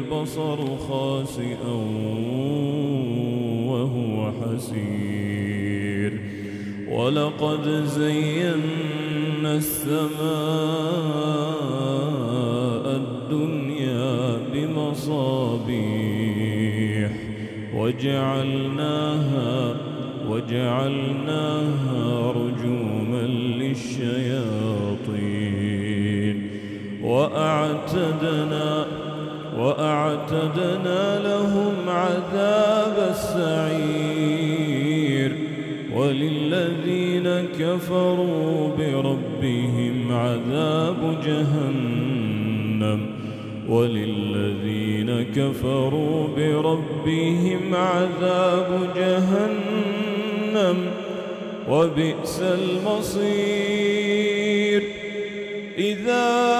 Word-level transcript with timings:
البصر 0.00 0.56
خاسئا 0.88 1.74
وهو 3.66 4.32
حسير. 4.42 6.20
ولقد 6.90 7.84
زينا 7.84 9.54
السماء 9.54 10.10
الدنيا 12.96 14.38
بمصابيح. 14.52 15.70
وجعلناها 17.76 19.74
وجعلناها 20.28 22.02
رجوما 22.32 23.26
للشياطين. 23.26 24.10
وأعتدنا 27.02 28.86
وأعتدنا 29.60 31.18
لهم 31.22 31.74
عذاب 31.88 33.10
السعير 33.10 34.50
وللذين 35.94 37.28
كفروا 37.58 38.76
بربهم 38.78 40.12
عذاب 40.12 41.20
جهنم 41.26 43.06
وللذين 43.68 45.22
كفروا 45.36 46.28
بربهم 46.36 47.74
عذاب 47.74 48.88
جهنم 48.96 50.76
وبئس 51.68 52.42
المصير 52.42 53.80
إذا 55.78 56.50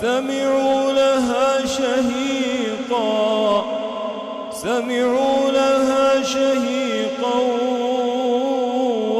سمعوا 0.00 0.92
لها 0.92 1.66
شهيقا. 1.66 3.64
سمعوا 4.52 5.50
لها 5.50 6.22
شهيقا 6.22 7.38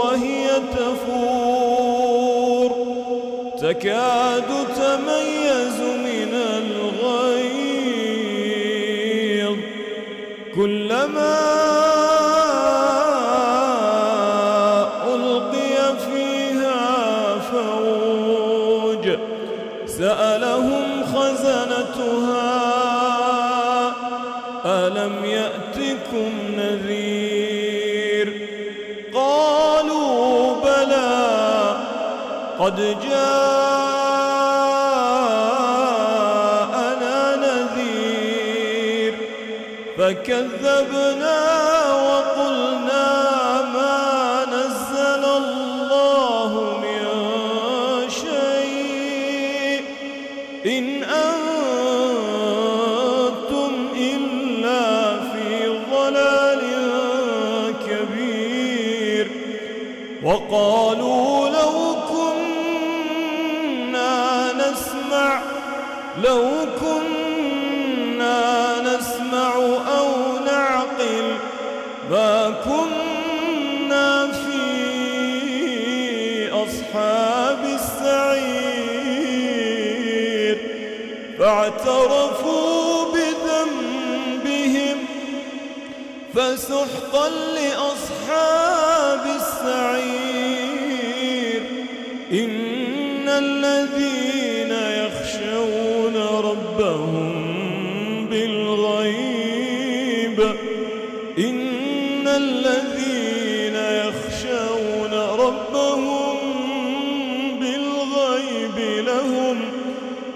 وهي 0.01 0.47
تفور. 0.77 1.91
تكاد 3.61 4.49
تميز 4.77 5.81
من 5.81 6.33
الغيظ. 6.35 7.51
كلما 10.55 11.70
قد 32.61 32.77
جاءنا 36.01 37.37
نذير 37.37 39.15
فكذبنا 39.99 41.41
وقلنا 41.93 43.09
ما 43.75 44.47
نزل 44.53 45.25
الله 45.25 46.51
من 46.83 47.01
شيء 48.11 49.81
إن 50.67 50.85
أنتم 51.05 52.13
إلا 53.97 54.85
في 55.21 55.49
ضلال 55.93 56.63
كبير 57.89 59.27
وقالوا 60.23 61.20
ما 72.11 72.51
كنا 72.65 74.33
في 74.33 74.71
أصحاب 76.51 77.65
السعير. 77.65 79.01
فاعترفوا 81.39 83.13
بذنبهم 83.13 84.99
فسحقا 86.35 87.29
لأصحاب 87.29 88.00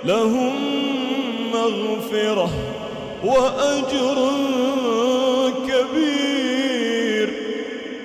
لهم 0.07 0.53
مغفرة 1.55 2.51
وأجر 3.25 4.31
كبير. 5.69 7.33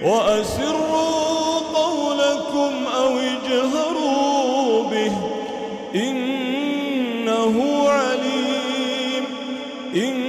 وأسروا 0.04 1.60
قولكم 1.74 2.72
أو 2.98 3.18
اجهروا 3.20 4.84
به. 4.84 5.12
إنه 5.96 7.86
عليم. 7.90 9.25
إنه 9.96 10.29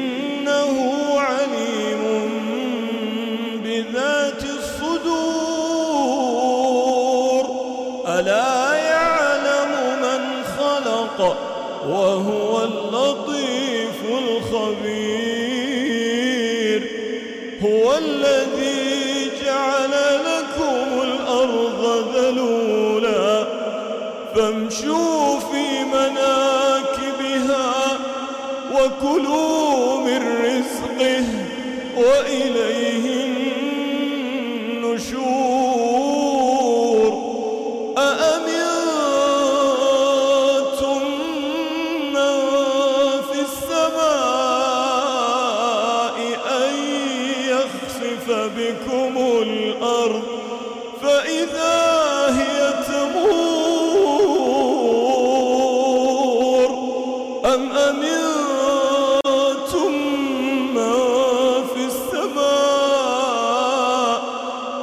فامشوا 24.40 25.38
في 25.40 25.84
مناكبها 25.84 27.72
وكلوا 28.72 30.00
من 30.00 30.20
رزقه 30.44 31.24
وإليه 31.96 32.99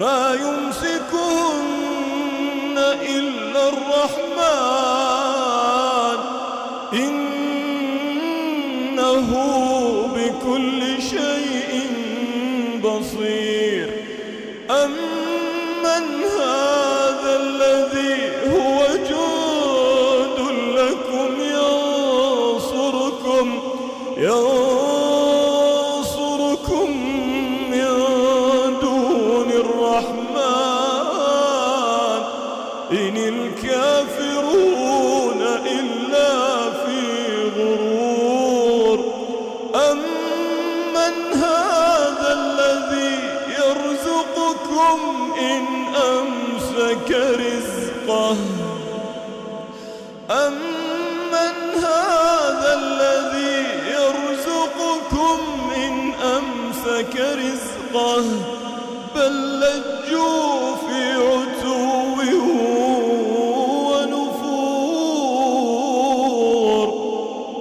ما 0.00 0.34
يمسكهن 0.34 1.49
رزقه 48.10 48.36
أمن 50.30 51.56
هذا 51.74 52.70
الذي 52.74 53.64
يرزقكم 53.90 55.38
إن 55.76 55.94
أمسك 56.14 57.14
رزقه 57.20 58.24
بل 59.16 59.60
لجوا 59.60 60.76
في 60.76 61.00
عتو 61.12 61.80
ونفور. 65.10 65.40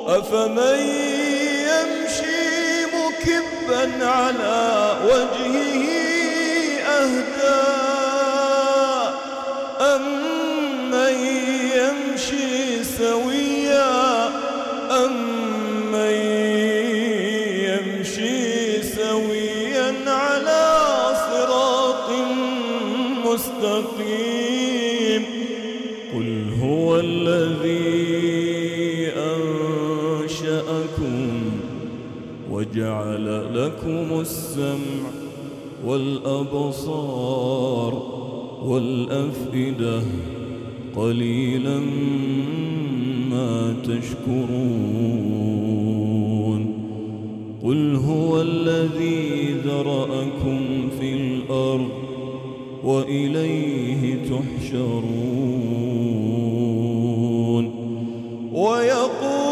أفمن 0.08 0.80
يمشي 1.70 2.86
مكبا 2.86 3.84
على 4.06 4.60
وجهه 5.06 5.89
أنشأكم 30.40 31.42
وجعل 32.52 33.56
لكم 33.56 34.20
السمع 34.20 35.10
والأبصار 35.86 37.24
والأفئدة 38.64 40.02
قليلا 40.96 41.80
ما 43.30 43.76
تشكرون 43.84 44.40
قل 47.64 47.96
هو 47.96 48.42
الذي 48.42 49.54
ذرأكم 49.66 50.90
في 51.00 51.14
الأرض 51.14 51.90
وإليه 52.84 54.16
تحشرون 54.30 55.20
ويقولون 58.54 59.49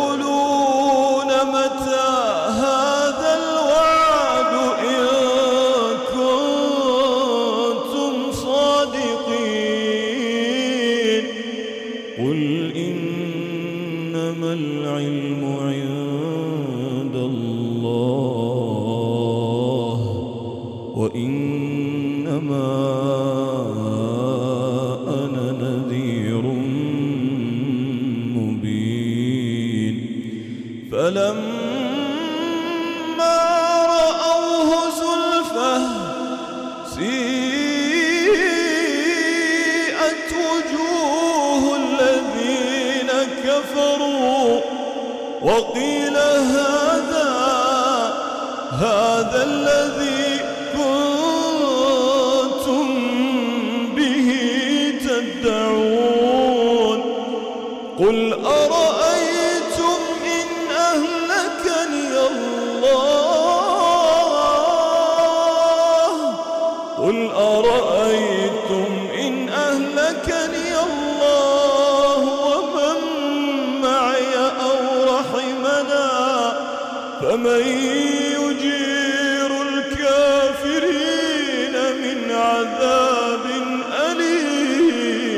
قل 12.18 12.72
إنما 12.76 14.54
العلم 14.54 15.46
عند 15.46 17.16
الله 17.16 18.78
وإنما 20.96 22.68
أنا 25.08 25.52
نذير 25.62 26.42
مبين 28.36 29.96
فلما 30.92 31.87
وقيل 45.48 46.18
هذا 46.58 47.30
هذا 48.72 49.42
الذي 49.44 50.40
كنتم 50.74 52.06
به 53.96 54.30
تدعون. 55.08 57.00
قل 58.00 58.34
أرأيتم 58.34 58.57
فمن 77.28 77.62
يجير 78.40 79.52
الكافرين 79.70 80.96
من 82.04 82.20
عذاب 82.32 83.46
أليم. 84.12 85.32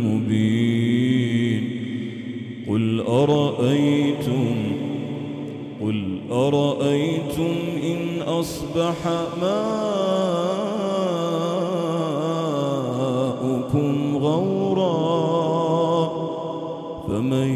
مبين. 0.05 1.63
قل 2.69 2.85
أرأيتم 3.07 4.55
قل 5.81 5.99
أرأيتم 6.31 7.53
إن 7.83 8.21
أصبح 8.21 8.95
ماؤكم 9.41 9.77
غورا 14.17 14.95
فمن 17.07 17.51